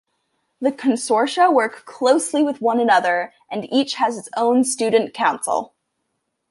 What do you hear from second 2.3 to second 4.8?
with one another and each has its own